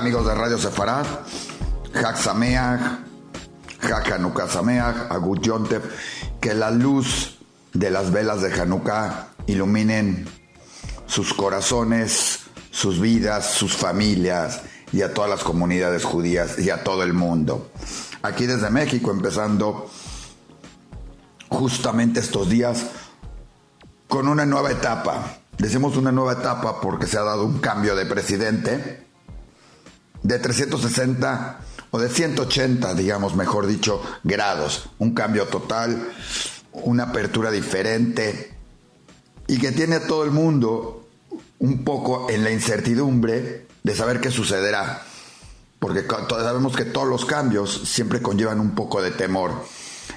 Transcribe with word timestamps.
amigos 0.00 0.24
de 0.24 0.34
Radio 0.34 0.56
Sefarad? 0.56 1.04
Hak 1.92 2.16
Sameach, 2.16 2.80
Hak 3.82 4.12
Hanukkah 4.12 4.48
que 6.40 6.54
la 6.54 6.70
luz 6.70 7.36
de 7.74 7.90
las 7.90 8.10
velas 8.10 8.40
de 8.40 8.50
Hanukkah 8.50 9.28
iluminen 9.46 10.26
sus 11.04 11.34
corazones, 11.34 12.44
sus 12.70 12.98
vidas, 12.98 13.52
sus 13.52 13.76
familias 13.76 14.62
y 14.90 15.02
a 15.02 15.12
todas 15.12 15.28
las 15.28 15.44
comunidades 15.44 16.04
judías 16.04 16.58
y 16.58 16.70
a 16.70 16.82
todo 16.82 17.02
el 17.02 17.12
mundo. 17.12 17.70
Aquí 18.22 18.46
desde 18.46 18.70
México, 18.70 19.10
empezando 19.10 19.90
justamente 21.50 22.20
estos 22.20 22.48
días 22.48 22.86
con 24.08 24.28
una 24.28 24.46
nueva 24.46 24.70
etapa. 24.70 25.40
Decimos 25.58 25.98
una 25.98 26.10
nueva 26.10 26.32
etapa 26.32 26.80
porque 26.80 27.06
se 27.06 27.18
ha 27.18 27.22
dado 27.22 27.44
un 27.44 27.58
cambio 27.58 27.94
de 27.94 28.06
presidente 28.06 29.09
de 30.22 30.38
360 30.38 31.60
o 31.90 31.98
de 31.98 32.08
180, 32.08 32.94
digamos, 32.94 33.34
mejor 33.34 33.66
dicho, 33.66 34.02
grados. 34.22 34.90
Un 34.98 35.14
cambio 35.14 35.46
total, 35.46 36.12
una 36.72 37.04
apertura 37.04 37.50
diferente 37.50 38.54
y 39.46 39.58
que 39.58 39.72
tiene 39.72 39.96
a 39.96 40.06
todo 40.06 40.24
el 40.24 40.30
mundo 40.30 41.08
un 41.58 41.84
poco 41.84 42.30
en 42.30 42.44
la 42.44 42.50
incertidumbre 42.50 43.66
de 43.82 43.94
saber 43.94 44.20
qué 44.20 44.30
sucederá. 44.30 45.02
Porque 45.78 46.04
sabemos 46.28 46.76
que 46.76 46.84
todos 46.84 47.08
los 47.08 47.24
cambios 47.24 47.88
siempre 47.88 48.20
conllevan 48.20 48.60
un 48.60 48.74
poco 48.74 49.02
de 49.02 49.10
temor. 49.10 49.64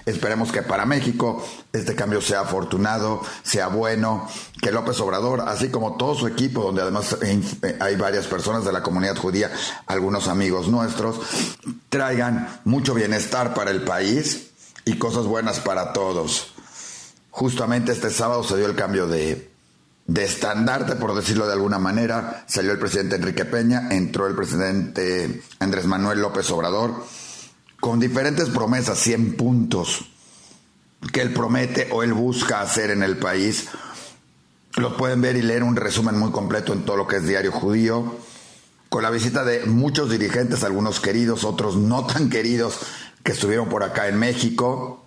Esperemos 0.06 0.52
que 0.52 0.62
para 0.62 0.86
México 0.86 1.46
este 1.72 1.96
cambio 1.96 2.22
sea 2.22 2.42
afortunado, 2.42 3.22
sea 3.44 3.68
bueno, 3.68 4.28
que 4.62 4.72
López 4.72 5.00
Obrador, 5.00 5.41
así 5.48 5.70
como 5.70 5.98
todo 5.98 6.16
su 6.16 6.27
equipo, 6.27 6.62
donde 6.63 6.82
además 6.82 7.18
hay 7.80 7.96
varias 7.96 8.27
personas 8.27 8.66
de 8.66 8.72
la 8.72 8.84
comunidad 8.84 9.16
judía, 9.18 9.52
algunos 9.88 10.27
amigos 10.27 10.68
nuestros, 10.68 11.20
traigan 11.90 12.62
mucho 12.66 12.94
bienestar 12.94 13.54
para 13.54 13.72
el 13.72 13.84
país 13.84 14.52
y 14.85 14.98
cosas 14.98 15.26
buenas 15.26 15.60
para 15.60 15.94
todos. 15.94 16.54
Justamente 17.32 17.91
este 17.91 18.10
sábado 18.10 18.44
se 18.44 18.57
dio 18.57 18.68
el 18.68 18.76
cambio 18.76 19.07
de, 19.07 19.50
de 20.05 20.24
estandarte, 20.24 20.96
por 20.96 21.16
decirlo 21.16 21.48
de 21.48 21.54
alguna 21.54 21.80
manera. 21.80 22.46
Salió 22.48 22.72
el 22.72 22.80
presidente 22.80 23.16
Enrique 23.16 23.46
Peña, 23.46 23.88
entró 23.90 24.28
el 24.28 24.35
presidente 24.35 25.41
Andrés 25.60 25.85
Manuel 25.85 26.22
López 26.22 26.50
Obrador 26.52 27.04
con 27.84 27.99
diferentes 27.99 28.49
promesas, 28.49 28.98
100 28.98 29.35
puntos 29.35 30.05
que 31.12 31.20
él 31.20 31.34
promete 31.34 31.89
o 31.91 32.01
él 32.01 32.13
busca 32.13 32.62
hacer 32.62 32.91
en 32.91 33.03
el 33.03 33.17
país. 33.17 33.65
Lo 34.77 34.95
pueden 34.95 35.20
ver 35.20 35.35
y 35.35 35.41
leer 35.41 35.63
un 35.63 35.76
resumen 35.76 36.17
muy 36.17 36.31
completo 36.31 36.71
en 36.71 36.85
todo 36.85 36.95
lo 36.95 37.07
que 37.07 37.17
es 37.17 37.27
Diario 37.27 37.51
Judío, 37.51 38.15
con 38.87 39.04
la 39.04 39.09
visita 39.09 39.43
de 39.43 39.65
muchos 39.65 40.09
dirigentes, 40.09 40.63
algunos 40.63 41.01
queridos, 41.01 41.43
otros 41.43 41.76
no 41.76 42.05
tan 42.05 42.29
queridos, 42.29 42.79
que 43.21 43.34
estuvieron 43.34 43.67
por 43.67 43.84
acá 43.84 44.07
en 44.07 44.17
México. 44.17 45.05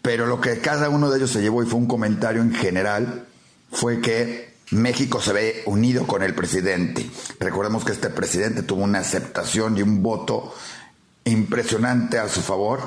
Pero 0.00 0.26
lo 0.26 0.40
que 0.40 0.60
cada 0.60 0.88
uno 0.90 1.10
de 1.10 1.16
ellos 1.16 1.32
se 1.32 1.42
llevó 1.42 1.60
y 1.64 1.66
fue 1.66 1.80
un 1.80 1.88
comentario 1.88 2.40
en 2.40 2.54
general, 2.54 3.26
fue 3.72 4.00
que 4.00 4.54
México 4.70 5.20
se 5.20 5.32
ve 5.32 5.62
unido 5.66 6.06
con 6.06 6.22
el 6.22 6.36
presidente. 6.36 7.10
Recordemos 7.40 7.84
que 7.84 7.90
este 7.90 8.10
presidente 8.10 8.62
tuvo 8.62 8.84
una 8.84 9.00
aceptación 9.00 9.76
y 9.76 9.82
un 9.82 10.04
voto 10.04 10.54
impresionante 11.24 12.18
a 12.18 12.28
su 12.28 12.40
favor. 12.40 12.80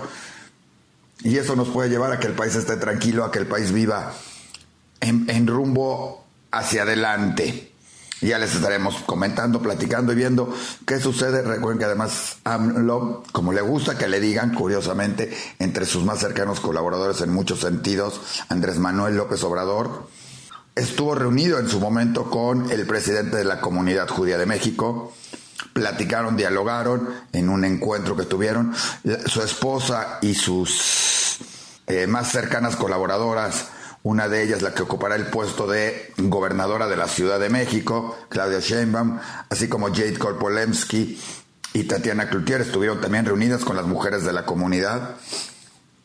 Y 1.24 1.38
eso 1.38 1.56
nos 1.56 1.70
puede 1.70 1.90
llevar 1.90 2.12
a 2.12 2.20
que 2.20 2.28
el 2.28 2.34
país 2.34 2.56
esté 2.56 2.78
tranquilo, 2.78 3.26
a 3.26 3.32
que 3.32 3.40
el 3.40 3.48
país 3.48 3.72
viva 3.72 4.14
en, 5.02 5.48
rumbo 5.48 6.26
hacia 6.52 6.84
adelante. 6.84 7.72
Ya 8.22 8.40
les 8.40 8.56
estaremos 8.56 8.96
comentando, 9.06 9.62
platicando 9.62 10.12
y 10.12 10.16
viendo 10.16 10.54
qué 10.86 11.00
sucede. 11.00 11.44
Recuerden 11.44 11.78
que 11.78 11.86
además 11.86 12.38
AMLO, 12.44 13.24
como 13.32 13.54
le 13.54 13.62
gusta 13.62 13.98
que 13.98 14.08
le 14.08 14.20
digan, 14.20 14.56
curiosamente, 14.56 15.36
entre 15.60 15.86
sus 15.86 16.04
más 16.04 16.20
cercanos 16.20 16.60
colaboradores 16.60 17.22
en 17.22 17.32
muchos 17.32 17.60
sentidos, 17.60 18.22
Andrés 18.50 18.80
Manuel 18.80 19.18
López 19.18 19.44
Obrador, 19.44 20.08
estuvo 20.76 21.14
reunido 21.14 21.60
en 21.60 21.70
su 21.70 21.80
momento 21.80 22.30
con 22.30 22.72
el 22.72 22.88
presidente 22.88 23.38
de 23.38 23.44
la 23.44 23.62
Comunidad 23.62 24.08
Judía 24.08 24.40
de 24.40 24.48
México, 24.48 25.14
platicaron, 25.78 26.36
dialogaron 26.36 27.08
en 27.32 27.50
un 27.50 27.64
encuentro 27.64 28.18
que 28.18 28.24
tuvieron. 28.24 28.74
Su 29.28 29.44
esposa 29.44 30.18
y 30.24 30.34
sus 30.34 31.38
eh, 31.86 32.08
más 32.08 32.32
cercanas 32.32 32.76
colaboradoras, 32.76 33.68
una 34.02 34.28
de 34.28 34.42
ellas 34.42 34.64
la 34.64 34.74
que 34.74 34.82
ocupará 34.82 35.16
el 35.16 35.28
puesto 35.28 35.68
de 35.68 36.14
gobernadora 36.18 36.88
de 36.88 36.98
la 36.98 37.08
Ciudad 37.08 37.40
de 37.40 37.50
México, 37.50 38.18
Claudia 38.30 38.60
Sheinbaum, 38.60 39.20
así 39.50 39.70
como 39.70 39.90
Jade 39.90 40.18
Kolpolemsky 40.18 41.22
y 41.74 41.84
Tatiana 41.84 42.28
Cloutier 42.28 42.62
estuvieron 42.62 43.00
también 43.00 43.26
reunidas 43.26 43.64
con 43.64 43.76
las 43.76 43.86
mujeres 43.86 44.24
de 44.24 44.34
la 44.34 44.48
comunidad. 44.48 45.18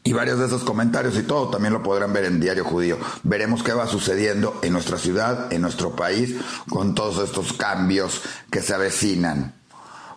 Y 0.04 0.12
varios 0.12 0.38
de 0.38 0.46
esos 0.46 0.64
comentarios 0.64 1.16
y 1.16 1.22
todo 1.22 1.48
también 1.48 1.72
lo 1.72 1.82
podrán 1.82 2.12
ver 2.12 2.24
en 2.24 2.40
Diario 2.40 2.64
Judío. 2.64 2.98
Veremos 3.22 3.62
qué 3.62 3.72
va 3.72 3.86
sucediendo 3.86 4.58
en 4.62 4.72
nuestra 4.72 4.98
ciudad, 4.98 5.52
en 5.52 5.62
nuestro 5.62 5.96
país, 5.96 6.34
con 6.68 6.94
todos 6.94 7.24
estos 7.24 7.52
cambios 7.52 8.20
que 8.50 8.60
se 8.60 8.74
avecinan 8.74 9.54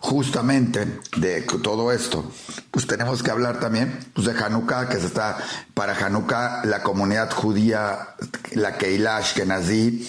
justamente 0.06 1.00
de 1.16 1.42
todo 1.42 1.90
esto, 1.90 2.30
pues 2.70 2.86
tenemos 2.86 3.24
que 3.24 3.32
hablar 3.32 3.58
también 3.58 3.98
pues, 4.14 4.28
de 4.28 4.40
Hanukkah, 4.40 4.88
que 4.88 5.00
se 5.00 5.06
está, 5.06 5.36
para 5.74 5.94
Hanukkah, 5.94 6.64
la 6.64 6.84
comunidad 6.84 7.32
judía, 7.32 8.14
la 8.52 8.78
Keilash 8.78 9.34
Kenazi, 9.34 10.08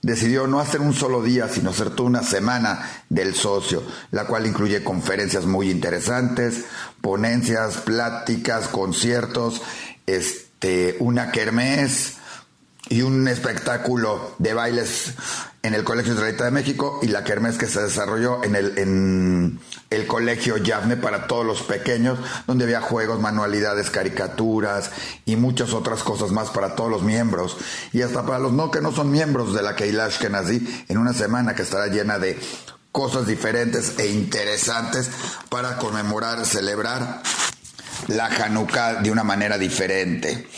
decidió 0.00 0.46
no 0.46 0.60
hacer 0.60 0.80
un 0.80 0.94
solo 0.94 1.22
día, 1.22 1.46
sino 1.48 1.70
hacer 1.70 1.90
toda 1.90 2.08
una 2.08 2.22
semana 2.22 3.04
del 3.10 3.34
socio, 3.34 3.82
la 4.12 4.24
cual 4.24 4.46
incluye 4.46 4.82
conferencias 4.82 5.44
muy 5.44 5.70
interesantes, 5.70 6.64
ponencias, 7.02 7.76
pláticas, 7.76 8.68
conciertos, 8.68 9.60
este, 10.06 10.96
una 11.00 11.32
kermés, 11.32 12.14
y 12.88 13.02
un 13.02 13.28
espectáculo 13.28 14.34
de 14.38 14.54
bailes 14.54 15.12
en 15.62 15.74
el 15.74 15.84
Colegio 15.84 16.14
Israelita 16.14 16.44
de 16.44 16.50
México 16.50 17.00
y 17.02 17.08
la 17.08 17.24
kermés 17.24 17.58
que 17.58 17.66
se 17.66 17.82
desarrolló 17.82 18.42
en 18.44 18.56
el, 18.56 18.78
en 18.78 19.60
el 19.90 20.06
Colegio 20.06 20.56
Yavne 20.56 20.96
para 20.96 21.26
todos 21.26 21.44
los 21.44 21.62
pequeños, 21.62 22.18
donde 22.46 22.64
había 22.64 22.80
juegos, 22.80 23.20
manualidades, 23.20 23.90
caricaturas 23.90 24.90
y 25.26 25.36
muchas 25.36 25.72
otras 25.74 26.02
cosas 26.02 26.30
más 26.30 26.50
para 26.50 26.74
todos 26.74 26.90
los 26.90 27.02
miembros 27.02 27.56
y 27.92 28.02
hasta 28.02 28.24
para 28.24 28.38
los 28.38 28.52
no 28.52 28.70
que 28.70 28.80
no 28.80 28.92
son 28.92 29.10
miembros 29.10 29.54
de 29.54 29.62
la 29.62 29.76
Keilash 29.76 30.18
Kenazi 30.18 30.84
en 30.88 30.98
una 30.98 31.12
semana 31.12 31.54
que 31.54 31.62
estará 31.62 31.88
llena 31.88 32.18
de 32.18 32.38
cosas 32.92 33.26
diferentes 33.26 33.98
e 33.98 34.08
interesantes 34.08 35.10
para 35.50 35.76
conmemorar, 35.76 36.46
celebrar 36.46 37.22
la 38.06 38.26
Hanukkah 38.26 39.02
de 39.02 39.10
una 39.10 39.24
manera 39.24 39.58
diferente. 39.58 40.48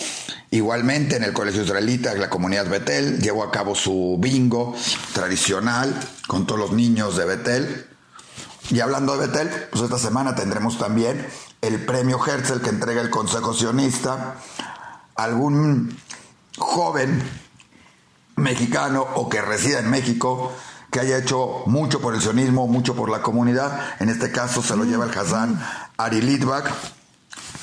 Igualmente 0.53 1.15
en 1.17 1.23
el 1.23 1.33
Colegio 1.33 1.63
Israelita, 1.63 2.13
la 2.15 2.29
comunidad 2.29 2.69
Betel, 2.69 3.21
llevó 3.21 3.45
a 3.45 3.53
cabo 3.53 3.77
su 3.77 4.17
bingo 4.19 4.75
tradicional 5.13 5.95
con 6.27 6.45
todos 6.45 6.61
los 6.61 6.73
niños 6.73 7.17
de 7.17 7.25
Betel. 7.25 7.87
Y 8.71 8.81
hablando 8.81 9.17
de 9.17 9.29
Betel, 9.29 9.49
pues 9.71 9.85
esta 9.85 9.99
semana 9.99 10.35
tendremos 10.35 10.77
también 10.77 11.25
el 11.61 11.85
premio 11.85 12.19
Herzl 12.25 12.63
que 12.63 12.71
entrega 12.71 13.01
el 13.01 13.11
Consejo 13.11 13.55
Sionista. 13.55 14.39
Algún 15.15 15.97
joven 16.59 17.23
mexicano 18.35 19.07
o 19.15 19.29
que 19.29 19.43
resida 19.43 19.79
en 19.79 19.89
México 19.89 20.53
que 20.91 20.99
haya 20.99 21.19
hecho 21.19 21.63
mucho 21.67 22.01
por 22.01 22.17
el 22.17 22.21
sionismo, 22.21 22.67
mucho 22.67 22.97
por 22.97 23.09
la 23.09 23.23
comunidad. 23.23 23.95
En 24.01 24.09
este 24.09 24.33
caso 24.33 24.63
se 24.63 24.77
lo 24.77 24.85
lleva 24.85 25.05
el 25.05 25.17
Hazán 25.17 25.65
Ari 25.97 26.23
Litvak. 26.23 26.73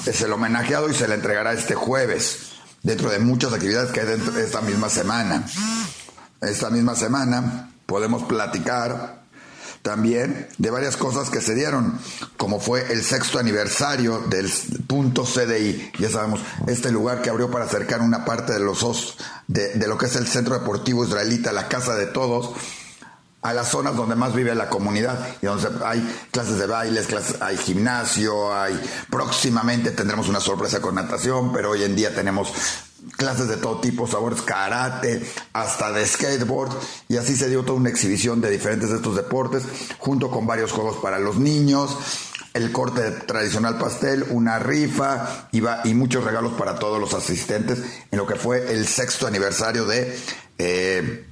Es 0.06 0.22
el 0.22 0.32
homenajeado 0.32 0.90
y 0.90 0.94
se 0.94 1.10
le 1.10 1.16
entregará 1.16 1.52
este 1.52 1.76
jueves 1.76 2.57
dentro 2.84 3.10
de 3.10 3.20
muchas 3.20 3.54
actividades 3.54 3.92
que 3.92 4.02
hay 4.02 4.08
dentro 4.08 4.32
de 4.32 4.44
esta 4.44 4.62
misma 4.62 4.90
semana. 4.90 5.46
Esta 6.42 6.70
misma 6.70 6.96
semana 6.96 7.72
podemos 7.86 8.24
platicar 8.24 9.18
también 9.82 10.50
de 10.58 10.70
varias 10.70 10.98
cosas 10.98 11.30
que 11.30 11.40
se 11.40 11.56
dieron, 11.56 11.98
como 12.36 12.60
fue 12.60 12.92
el 12.92 13.04
sexto 13.04 13.40
aniversario 13.40 14.20
del 14.20 14.52
punto 14.86 15.24
CDI. 15.24 15.92
Ya 15.98 16.10
sabemos, 16.10 16.42
este 16.68 16.92
lugar 16.92 17.22
que 17.22 17.30
abrió 17.30 17.50
para 17.50 17.66
acercar 17.66 18.02
una 18.02 18.26
parte 18.26 18.54
de 18.54 18.60
los 18.60 19.18
de, 19.48 19.76
de 19.76 19.88
lo 19.88 19.98
que 19.98 20.08
es 20.08 20.16
el 20.18 20.28
Centro 20.28 20.60
Deportivo 20.60 21.06
Israelita, 21.06 21.54
la 21.54 21.70
Casa 21.70 21.96
de 21.96 22.08
Todos, 22.08 22.52
a 23.48 23.54
las 23.54 23.70
zonas 23.70 23.96
donde 23.96 24.16
más 24.16 24.36
vive 24.36 24.54
la 24.56 24.68
comunidad 24.68 25.26
y 25.42 25.46
donde 25.46 25.70
hay 25.86 26.06
clases 26.32 26.60
de 26.60 26.68
bailes, 26.68 27.08
hay 27.40 27.56
gimnasio, 27.56 28.54
hay 28.54 28.78
próximamente 29.10 29.92
tendremos 29.92 30.28
una 30.28 30.42
sorpresa 30.42 30.82
con 30.82 30.96
natación, 30.96 31.54
pero 31.54 31.70
hoy 31.70 31.84
en 31.84 31.96
día 31.96 32.14
tenemos 32.14 32.52
clases 33.16 33.48
de 33.48 33.56
todo 33.56 33.80
tipo, 33.80 34.06
sabores, 34.06 34.42
karate, 34.42 35.26
hasta 35.54 35.94
de 35.94 36.06
skateboard, 36.06 36.72
y 37.08 37.16
así 37.16 37.38
se 37.38 37.48
dio 37.48 37.64
toda 37.64 37.80
una 37.80 37.90
exhibición 37.90 38.42
de 38.42 38.50
diferentes 38.50 38.90
de 38.90 38.98
estos 38.98 39.16
deportes, 39.16 39.64
junto 39.98 40.30
con 40.30 40.46
varios 40.46 40.74
juegos 40.74 40.98
para 40.98 41.18
los 41.18 41.38
niños, 41.38 41.96
el 42.54 42.74
corte 42.74 43.12
tradicional 43.12 43.78
pastel, 43.78 44.26
una 44.30 44.60
rifa 44.60 45.48
y, 45.54 45.62
y 45.86 45.94
muchos 45.94 46.26
regalos 46.26 46.52
para 46.58 46.80
todos 46.80 47.00
los 47.00 47.14
asistentes 47.14 47.80
en 48.12 48.18
lo 48.18 48.28
que 48.28 48.36
fue 48.36 48.74
el 48.74 48.86
sexto 48.88 49.26
aniversario 49.26 49.86
de 49.86 50.20
eh, 50.58 51.26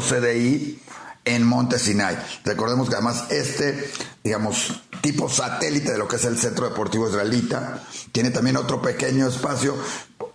CDI 0.00 0.80
en 1.24 1.44
Monte 1.44 1.78
Sinai. 1.78 2.16
Recordemos 2.44 2.88
que 2.88 2.96
además 2.96 3.24
este, 3.30 3.90
digamos, 4.24 4.82
tipo 5.00 5.28
satélite 5.28 5.92
de 5.92 5.98
lo 5.98 6.08
que 6.08 6.16
es 6.16 6.24
el 6.24 6.38
Centro 6.38 6.68
Deportivo 6.68 7.08
Israelita, 7.08 7.82
tiene 8.12 8.30
también 8.30 8.56
otro 8.56 8.82
pequeño 8.82 9.28
espacio, 9.28 9.74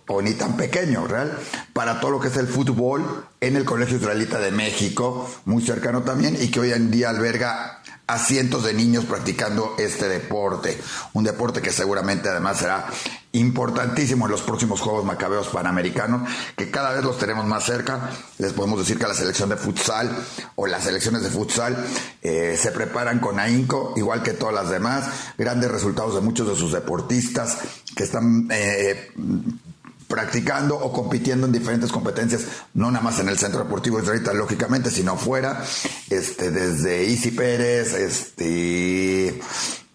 o 0.08 0.22
ni 0.22 0.34
tan 0.34 0.56
pequeño, 0.56 1.06
real, 1.06 1.38
para 1.72 2.00
todo 2.00 2.12
lo 2.12 2.20
que 2.20 2.28
es 2.28 2.36
el 2.36 2.46
fútbol 2.46 3.26
en 3.40 3.56
el 3.56 3.64
Colegio 3.64 3.96
Israelita 3.96 4.38
de 4.38 4.52
México, 4.52 5.28
muy 5.44 5.62
cercano 5.62 6.02
también, 6.02 6.36
y 6.40 6.48
que 6.48 6.60
hoy 6.60 6.72
en 6.72 6.90
día 6.90 7.10
alberga 7.10 7.82
a 8.06 8.18
cientos 8.18 8.64
de 8.64 8.72
niños 8.72 9.04
practicando 9.04 9.74
este 9.78 10.08
deporte. 10.08 10.78
Un 11.12 11.24
deporte 11.24 11.60
que 11.60 11.72
seguramente 11.72 12.28
además 12.28 12.58
será 12.58 12.86
importantísimo 13.32 14.26
en 14.26 14.30
los 14.30 14.42
próximos 14.42 14.80
Juegos 14.80 15.04
Macabeos 15.04 15.48
Panamericanos, 15.48 16.28
que 16.56 16.70
cada 16.70 16.92
vez 16.92 17.04
los 17.04 17.18
tenemos 17.18 17.44
más 17.46 17.64
cerca. 17.64 18.10
Les 18.38 18.52
podemos 18.52 18.78
decir 18.78 18.98
que 18.98 19.06
la 19.06 19.14
selección 19.14 19.48
de 19.48 19.56
futsal 19.56 20.10
o 20.54 20.66
las 20.66 20.84
selecciones 20.84 21.22
de 21.22 21.30
futsal 21.30 21.76
eh, 22.22 22.56
se 22.60 22.70
preparan 22.70 23.18
con 23.18 23.40
ahínco, 23.40 23.92
igual 23.96 24.22
que 24.22 24.32
todas 24.32 24.54
las 24.54 24.70
demás. 24.70 25.04
Grandes 25.36 25.70
resultados 25.70 26.14
de 26.14 26.20
muchos 26.20 26.48
de 26.48 26.54
sus 26.54 26.72
deportistas 26.72 27.58
que 27.94 28.04
están 28.04 28.48
eh, 28.50 29.12
practicando 30.08 30.76
o 30.76 30.92
compitiendo 30.92 31.46
en 31.46 31.52
diferentes 31.52 31.90
competencias, 31.90 32.42
no 32.74 32.90
nada 32.90 33.04
más 33.04 33.18
en 33.18 33.28
el 33.28 33.38
Centro 33.38 33.64
Deportivo 33.64 34.00
Israelita, 34.00 34.32
lógicamente, 34.32 34.90
sino 34.90 35.16
fuera, 35.16 35.64
este, 36.10 36.50
desde 36.50 37.04
Isi 37.04 37.32
Pérez, 37.32 37.94
este, 37.94 39.40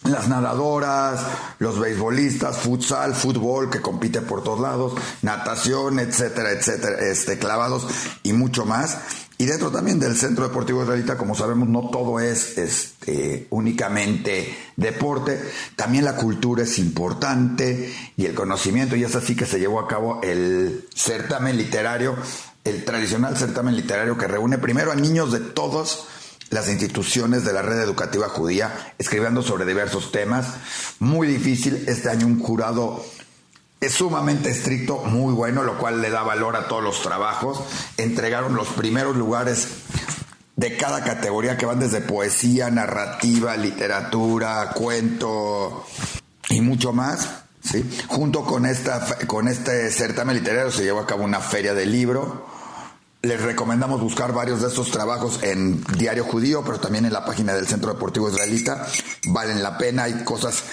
las 0.03 0.27
nadadoras, 0.27 1.21
los 1.59 1.79
beisbolistas, 1.79 2.57
futsal, 2.57 3.13
fútbol 3.15 3.69
que 3.69 3.81
compite 3.81 4.21
por 4.21 4.43
todos 4.43 4.59
lados, 4.59 4.93
natación, 5.21 5.99
etcétera, 5.99 6.51
etcétera, 6.51 6.97
este, 6.99 7.37
clavados 7.37 7.87
y 8.23 8.33
mucho 8.33 8.65
más. 8.65 8.97
Y 9.41 9.47
dentro 9.47 9.71
también 9.71 9.99
del 9.99 10.15
Centro 10.15 10.47
Deportivo 10.47 10.83
Israelita, 10.83 11.17
como 11.17 11.33
sabemos, 11.33 11.67
no 11.67 11.89
todo 11.89 12.19
es 12.19 12.59
este, 12.59 13.47
únicamente 13.49 14.55
deporte, 14.75 15.41
también 15.75 16.05
la 16.05 16.15
cultura 16.15 16.61
es 16.61 16.77
importante 16.77 17.91
y 18.15 18.27
el 18.27 18.35
conocimiento, 18.35 18.95
y 18.95 19.03
es 19.03 19.15
así 19.15 19.35
que 19.35 19.47
se 19.47 19.59
llevó 19.59 19.79
a 19.79 19.87
cabo 19.87 20.21
el 20.21 20.87
certamen 20.93 21.57
literario, 21.57 22.15
el 22.63 22.85
tradicional 22.85 23.35
certamen 23.35 23.75
literario 23.75 24.15
que 24.15 24.27
reúne 24.27 24.59
primero 24.59 24.91
a 24.91 24.95
niños 24.95 25.31
de 25.31 25.39
todas 25.39 26.03
las 26.51 26.69
instituciones 26.69 27.43
de 27.43 27.53
la 27.53 27.63
red 27.63 27.81
educativa 27.81 28.29
judía, 28.29 28.93
escribiendo 28.99 29.41
sobre 29.41 29.65
diversos 29.65 30.11
temas. 30.11 30.49
Muy 30.99 31.27
difícil, 31.27 31.83
este 31.87 32.11
año 32.11 32.27
un 32.27 32.39
jurado 32.39 33.03
es 33.81 33.93
sumamente 33.93 34.51
estricto, 34.51 34.99
muy 35.05 35.33
bueno, 35.33 35.63
lo 35.63 35.79
cual 35.79 36.03
le 36.03 36.11
da 36.11 36.21
valor 36.21 36.55
a 36.55 36.67
todos 36.67 36.83
los 36.83 37.01
trabajos. 37.01 37.61
Entregaron 37.97 38.53
los 38.53 38.67
primeros 38.67 39.17
lugares 39.17 39.69
de 40.55 40.77
cada 40.77 41.03
categoría 41.03 41.57
que 41.57 41.65
van 41.65 41.79
desde 41.79 42.01
poesía, 42.01 42.69
narrativa, 42.69 43.57
literatura, 43.57 44.69
cuento 44.75 45.83
y 46.49 46.61
mucho 46.61 46.93
más. 46.93 47.27
¿sí? 47.63 47.83
Junto 48.07 48.45
con, 48.45 48.67
esta, 48.67 49.17
con 49.25 49.47
este 49.47 49.89
certamen 49.89 50.35
literario 50.35 50.69
se 50.69 50.83
llevó 50.83 50.99
a 50.99 51.07
cabo 51.07 51.23
una 51.23 51.39
feria 51.39 51.73
del 51.73 51.91
libro. 51.91 52.45
Les 53.23 53.41
recomendamos 53.41 53.99
buscar 53.99 54.31
varios 54.31 54.61
de 54.61 54.67
estos 54.67 54.91
trabajos 54.91 55.41
en 55.41 55.83
Diario 55.97 56.25
Judío, 56.25 56.63
pero 56.63 56.79
también 56.79 57.05
en 57.05 57.13
la 57.13 57.25
página 57.25 57.55
del 57.55 57.65
Centro 57.65 57.93
Deportivo 57.93 58.29
Israelita. 58.29 58.85
Valen 59.25 59.63
la 59.63 59.79
pena, 59.79 60.03
hay 60.03 60.23
cosas 60.23 60.65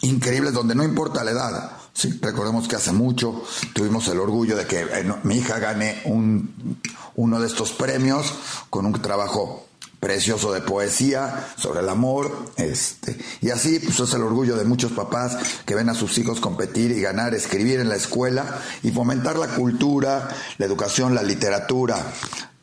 increíbles 0.00 0.54
donde 0.54 0.74
no 0.74 0.82
importa 0.82 1.24
la 1.24 1.32
edad 1.32 1.81
Sí, 1.94 2.18
recordemos 2.22 2.68
que 2.68 2.76
hace 2.76 2.92
mucho 2.92 3.44
tuvimos 3.74 4.08
el 4.08 4.18
orgullo 4.18 4.56
de 4.56 4.66
que 4.66 4.80
eh, 4.80 5.12
mi 5.24 5.36
hija 5.36 5.58
gane 5.58 6.00
un, 6.06 6.78
uno 7.16 7.40
de 7.40 7.46
estos 7.46 7.72
premios 7.72 8.32
con 8.70 8.86
un 8.86 8.94
trabajo 9.00 9.66
precioso 10.00 10.52
de 10.52 10.62
poesía 10.62 11.52
sobre 11.56 11.78
el 11.78 11.88
amor, 11.88 12.46
este, 12.56 13.16
y 13.40 13.50
así 13.50 13.78
pues 13.78 14.00
es 14.00 14.12
el 14.14 14.22
orgullo 14.22 14.56
de 14.56 14.64
muchos 14.64 14.90
papás 14.90 15.36
que 15.64 15.76
ven 15.76 15.88
a 15.90 15.94
sus 15.94 16.18
hijos 16.18 16.40
competir 16.40 16.90
y 16.90 17.00
ganar, 17.00 17.34
escribir 17.34 17.78
en 17.78 17.88
la 17.88 17.94
escuela 17.94 18.60
y 18.82 18.90
fomentar 18.90 19.38
la 19.38 19.48
cultura, 19.48 20.28
la 20.58 20.66
educación, 20.66 21.14
la 21.14 21.22
literatura 21.22 22.04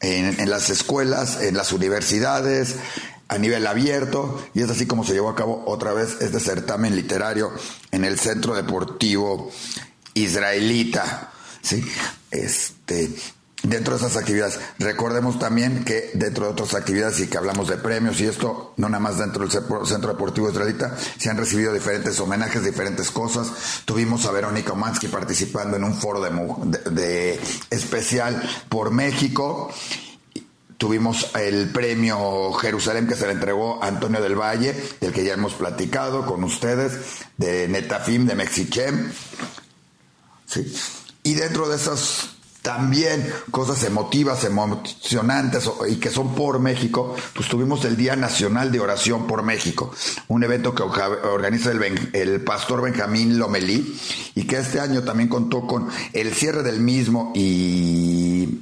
en, 0.02 0.38
en 0.38 0.50
las 0.50 0.70
escuelas, 0.70 1.42
en 1.42 1.56
las 1.56 1.72
universidades, 1.72 2.76
a 3.30 3.38
nivel 3.38 3.66
abierto 3.68 4.44
y 4.54 4.62
es 4.62 4.70
así 4.70 4.88
como 4.88 5.06
se 5.06 5.14
llevó 5.14 5.30
a 5.30 5.36
cabo 5.36 5.64
otra 5.68 5.94
vez 5.94 6.18
este 6.20 6.40
certamen 6.40 6.96
literario 6.96 7.52
en 7.92 8.04
el 8.04 8.20
Centro 8.20 8.56
Deportivo 8.56 9.52
Israelita. 10.16 11.32
¿sí? 11.62 11.86
Este, 12.32 13.12
dentro 13.62 13.94
de 13.94 14.00
esas 14.00 14.18
actividades, 14.18 14.60
recordemos 14.80 15.38
también 15.38 15.86
que 15.86 16.10
dentro 16.16 16.46
de 16.46 16.52
otras 16.52 16.74
actividades 16.74 17.20
y 17.20 17.28
que 17.28 17.38
hablamos 17.38 17.68
de 17.70 17.78
premios 17.78 18.20
y 18.20 18.26
esto, 18.26 18.74
no 18.78 18.90
nada 18.90 19.00
más 19.00 19.20
dentro 19.20 19.48
del 19.48 19.52
Centro 19.52 20.12
Deportivo 20.12 20.50
Israelita, 20.50 20.98
se 21.18 21.30
han 21.30 21.38
recibido 21.38 21.72
diferentes 21.72 22.20
homenajes, 22.20 22.64
diferentes 22.64 23.12
cosas. 23.12 23.84
Tuvimos 23.86 24.26
a 24.26 24.32
Verónica 24.32 24.74
Omansky 24.74 25.08
participando 25.08 25.78
en 25.78 25.84
un 25.84 25.94
foro 25.94 26.20
de 26.20 27.40
especial 27.70 28.42
por 28.70 28.90
México 28.90 29.72
Tuvimos 30.80 31.36
el 31.36 31.74
premio 31.74 32.54
Jerusalén 32.54 33.06
que 33.06 33.16
se 33.16 33.26
le 33.26 33.34
entregó 33.34 33.84
a 33.84 33.88
Antonio 33.88 34.22
del 34.22 34.40
Valle, 34.40 34.74
del 35.02 35.12
que 35.12 35.26
ya 35.26 35.34
hemos 35.34 35.54
platicado 35.54 36.26
con 36.26 36.42
ustedes, 36.46 37.26
de 37.36 37.68
Netafim, 37.68 38.26
de 38.26 38.36
Mexichem. 38.36 39.12
Sí. 40.46 40.74
Y 41.24 41.34
dentro 41.34 41.68
de 41.68 41.76
esas 41.76 42.30
también 42.62 43.30
cosas 43.52 43.84
emotivas, 43.84 44.46
emocionantes 44.46 45.70
y 45.90 45.98
que 45.98 46.10
son 46.10 46.34
por 46.34 46.60
México, 46.60 47.14
pues 47.34 47.50
tuvimos 47.50 47.84
el 47.84 47.98
Día 47.98 48.16
Nacional 48.16 48.72
de 48.72 48.80
Oración 48.80 49.28
por 49.28 49.44
México, 49.44 49.94
un 50.30 50.46
evento 50.46 50.74
que 50.74 50.84
organiza 50.84 51.72
el, 51.72 52.10
el, 52.14 52.42
pastor 52.42 52.82
Benjamín 52.82 53.38
Lomelí 53.38 54.00
y 54.36 54.44
que 54.44 54.60
este 54.60 54.80
año 54.80 55.04
también 55.04 55.28
contó 55.28 55.68
con 55.68 55.90
el 56.14 56.34
cierre 56.34 56.64
del 56.64 56.80
mismo 56.80 57.34
y 57.36 58.62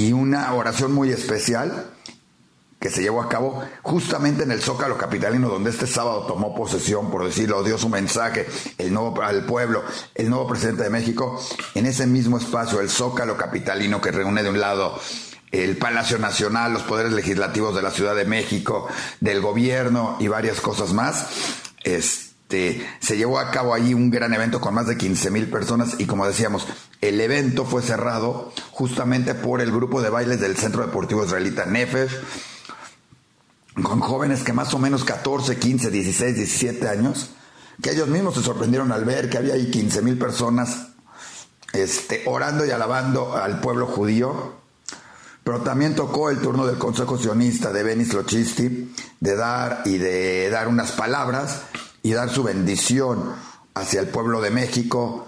y 0.00 0.14
una 0.14 0.54
oración 0.54 0.92
muy 0.92 1.10
especial 1.10 1.90
que 2.78 2.88
se 2.88 3.02
llevó 3.02 3.20
a 3.20 3.28
cabo 3.28 3.62
justamente 3.82 4.44
en 4.44 4.50
el 4.50 4.62
Zócalo 4.62 4.96
Capitalino, 4.96 5.50
donde 5.50 5.68
este 5.68 5.86
sábado 5.86 6.24
tomó 6.26 6.54
posesión, 6.54 7.10
por 7.10 7.26
decirlo, 7.26 7.62
dio 7.62 7.76
su 7.76 7.90
mensaje 7.90 8.46
el 8.78 8.94
nuevo, 8.94 9.20
al 9.20 9.44
pueblo, 9.44 9.84
el 10.14 10.30
nuevo 10.30 10.48
presidente 10.48 10.84
de 10.84 10.90
México, 10.90 11.38
en 11.74 11.84
ese 11.84 12.06
mismo 12.06 12.38
espacio, 12.38 12.80
el 12.80 12.88
Zócalo 12.88 13.36
Capitalino, 13.36 14.00
que 14.00 14.10
reúne 14.10 14.42
de 14.42 14.48
un 14.48 14.60
lado 14.60 14.98
el 15.50 15.76
Palacio 15.76 16.18
Nacional, 16.18 16.72
los 16.72 16.82
poderes 16.84 17.12
legislativos 17.12 17.76
de 17.76 17.82
la 17.82 17.90
Ciudad 17.90 18.16
de 18.16 18.24
México, 18.24 18.88
del 19.20 19.42
gobierno 19.42 20.16
y 20.18 20.28
varias 20.28 20.62
cosas 20.62 20.94
más. 20.94 21.26
Este, 21.84 22.29
se 22.50 23.16
llevó 23.16 23.38
a 23.38 23.50
cabo 23.50 23.74
allí 23.74 23.94
un 23.94 24.10
gran 24.10 24.34
evento 24.34 24.60
con 24.60 24.74
más 24.74 24.86
de 24.86 24.96
15 24.96 25.30
mil 25.30 25.48
personas 25.48 25.94
y 25.98 26.06
como 26.06 26.26
decíamos, 26.26 26.66
el 27.00 27.20
evento 27.20 27.64
fue 27.64 27.82
cerrado 27.82 28.52
justamente 28.72 29.34
por 29.34 29.60
el 29.60 29.70
grupo 29.70 30.02
de 30.02 30.10
bailes 30.10 30.40
del 30.40 30.56
Centro 30.56 30.84
Deportivo 30.84 31.24
Israelita 31.24 31.66
Nefesh, 31.66 32.10
con 33.82 34.00
jóvenes 34.00 34.42
que 34.42 34.52
más 34.52 34.74
o 34.74 34.78
menos 34.78 35.04
14, 35.04 35.58
15, 35.58 35.90
16, 35.90 36.36
17 36.36 36.88
años, 36.88 37.30
que 37.80 37.92
ellos 37.92 38.08
mismos 38.08 38.34
se 38.34 38.42
sorprendieron 38.42 38.90
al 38.92 39.04
ver 39.04 39.30
que 39.30 39.38
había 39.38 39.54
ahí 39.54 39.70
15 39.70 40.02
mil 40.02 40.18
personas 40.18 40.88
este, 41.72 42.24
orando 42.26 42.66
y 42.66 42.70
alabando 42.70 43.36
al 43.36 43.60
pueblo 43.60 43.86
judío. 43.86 44.58
Pero 45.44 45.62
también 45.62 45.94
tocó 45.94 46.30
el 46.30 46.38
turno 46.38 46.66
del 46.66 46.76
Consejo 46.76 47.16
Sionista 47.16 47.72
de 47.72 47.82
Benis 47.82 48.12
Lochisti 48.12 48.92
de 49.20 49.36
dar 49.36 49.82
y 49.86 49.96
de 49.96 50.50
dar 50.50 50.68
unas 50.68 50.92
palabras 50.92 51.62
y 52.02 52.12
dar 52.12 52.30
su 52.30 52.42
bendición 52.42 53.34
hacia 53.74 54.00
el 54.00 54.08
pueblo 54.08 54.40
de 54.40 54.50
México, 54.50 55.26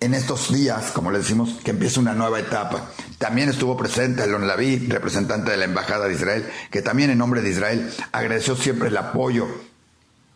en 0.00 0.14
estos 0.14 0.52
días, 0.52 0.92
como 0.92 1.10
le 1.10 1.18
decimos, 1.18 1.58
que 1.62 1.72
empieza 1.72 2.00
una 2.00 2.14
nueva 2.14 2.40
etapa. 2.40 2.90
También 3.18 3.50
estuvo 3.50 3.76
presente 3.76 4.24
Elon 4.24 4.46
Laví, 4.46 4.78
representante 4.88 5.50
de 5.50 5.58
la 5.58 5.66
Embajada 5.66 6.08
de 6.08 6.14
Israel, 6.14 6.50
que 6.70 6.80
también 6.80 7.10
en 7.10 7.18
nombre 7.18 7.42
de 7.42 7.50
Israel 7.50 7.92
agradeció 8.10 8.56
siempre 8.56 8.88
el 8.88 8.96
apoyo 8.96 9.46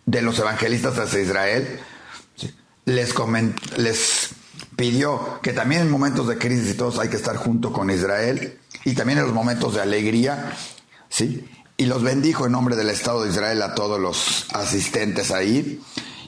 de 0.05 0.21
los 0.21 0.39
evangelistas 0.39 0.99
hacia 0.99 1.21
Israel. 1.21 1.81
Les, 2.85 3.15
les 3.79 4.29
pidió 4.77 5.41
que 5.43 5.55
también 5.55 5.83
en 5.83 5.91
momentos 5.91 6.29
de 6.29 6.37
crisis 6.37 6.75
y 6.75 6.75
todos 6.75 6.99
hay 6.99 7.09
que 7.09 7.17
estar 7.17 7.37
junto 7.37 7.73
con 7.73 7.91
Israel 7.91 8.59
y 8.85 8.93
también 8.93 9.19
en 9.19 9.25
los 9.25 9.33
momentos 9.33 9.75
de 9.75 9.81
alegría, 9.81 10.53
¿sí? 11.09 11.49
Y 11.77 11.87
los 11.87 12.03
bendijo 12.03 12.47
en 12.47 12.53
nombre 12.53 12.77
del 12.77 12.91
Estado 12.91 13.25
de 13.25 13.31
Israel 13.31 13.61
a 13.63 13.75
todos 13.75 14.01
los 14.01 14.47
asistentes 14.53 15.31
ahí. 15.31 15.81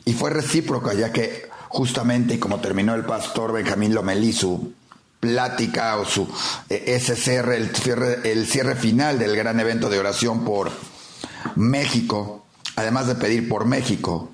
Y 0.05 0.13
fue 0.15 0.31
recíproco, 0.31 0.93
ya 0.93 1.13
que 1.13 1.49
justamente 1.69 2.35
y 2.35 2.39
como 2.39 2.61
terminó 2.61 2.95
el 2.95 3.05
pastor 3.05 3.53
Benjamín 3.53 3.95
Lomelí 3.95 4.33
su 4.33 4.73
plática 5.21 5.97
o 5.97 6.05
su 6.05 6.29
eh, 6.69 7.01
cierre, 7.01 7.57
el 7.57 7.75
cierre, 7.75 8.31
el 8.31 8.47
cierre 8.47 8.77
final 8.77 9.19
del 9.19 9.37
gran 9.37 9.59
evento 9.61 9.89
de 9.89 9.99
oración 9.99 10.45
por 10.45 10.71
México, 11.55 12.47
además 12.77 13.07
de 13.07 13.15
pedir 13.15 13.49
por 13.49 13.67
México, 13.67 14.31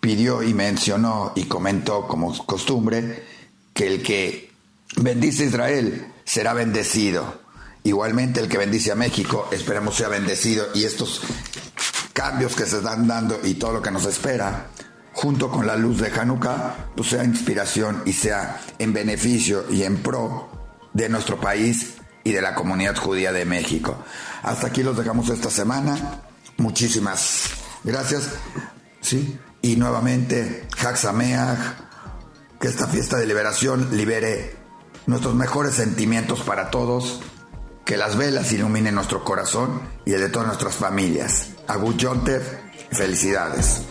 pidió 0.00 0.42
y 0.42 0.54
mencionó 0.54 1.32
y 1.34 1.44
comentó 1.44 2.06
como 2.06 2.36
costumbre 2.44 3.24
que 3.72 3.86
el 3.86 4.02
que 4.02 4.50
bendice 4.96 5.44
a 5.44 5.46
Israel 5.46 6.06
será 6.24 6.52
bendecido 6.54 7.43
Igualmente 7.84 8.40
el 8.40 8.48
que 8.48 8.56
bendice 8.56 8.92
a 8.92 8.94
México, 8.94 9.48
esperemos 9.52 9.94
sea 9.94 10.08
bendecido 10.08 10.66
y 10.74 10.84
estos 10.84 11.20
cambios 12.14 12.56
que 12.56 12.64
se 12.64 12.78
están 12.78 13.06
dando 13.06 13.38
y 13.44 13.54
todo 13.54 13.74
lo 13.74 13.82
que 13.82 13.90
nos 13.90 14.06
espera, 14.06 14.68
junto 15.12 15.50
con 15.50 15.66
la 15.66 15.76
luz 15.76 16.00
de 16.00 16.10
Hanukkah, 16.10 16.92
pues 16.96 17.10
sea 17.10 17.24
inspiración 17.24 18.02
y 18.06 18.14
sea 18.14 18.58
en 18.78 18.94
beneficio 18.94 19.66
y 19.70 19.82
en 19.82 19.98
pro 19.98 20.48
de 20.94 21.10
nuestro 21.10 21.38
país 21.38 21.96
y 22.24 22.32
de 22.32 22.40
la 22.40 22.54
comunidad 22.54 22.96
judía 22.96 23.32
de 23.32 23.44
México. 23.44 24.02
Hasta 24.42 24.68
aquí 24.68 24.82
los 24.82 24.96
dejamos 24.96 25.28
esta 25.28 25.50
semana. 25.50 26.22
Muchísimas 26.56 27.50
gracias. 27.84 28.30
¿Sí? 29.02 29.38
Y 29.60 29.76
nuevamente, 29.76 30.66
Haxameach, 30.82 31.58
que 32.58 32.68
esta 32.68 32.86
fiesta 32.86 33.18
de 33.18 33.26
liberación 33.26 33.94
libere 33.94 34.56
nuestros 35.06 35.34
mejores 35.34 35.74
sentimientos 35.74 36.40
para 36.40 36.70
todos, 36.70 37.20
que 37.84 37.96
las 37.96 38.16
velas 38.16 38.52
iluminen 38.52 38.94
nuestro 38.94 39.24
corazón 39.24 39.82
y 40.04 40.12
el 40.12 40.20
de 40.20 40.28
todas 40.28 40.48
nuestras 40.48 40.74
familias. 40.74 41.50
Agut 41.66 41.96
Yonter, 41.96 42.42
felicidades. 42.90 43.82